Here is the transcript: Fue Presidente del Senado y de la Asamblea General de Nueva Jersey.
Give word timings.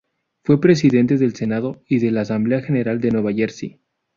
Fue 0.43 0.59
Presidente 0.59 1.19
del 1.19 1.35
Senado 1.35 1.83
y 1.87 1.99
de 1.99 2.09
la 2.09 2.21
Asamblea 2.21 2.63
General 2.63 2.99
de 3.01 3.11
Nueva 3.11 3.31
Jersey. 3.31 3.81